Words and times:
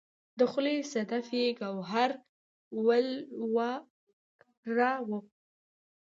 د 0.37 0.39
خولې 0.51 0.77
صدف 0.91 1.27
یې 1.39 1.47
ګوهر 1.59 2.09
ولوراوه 2.85 5.17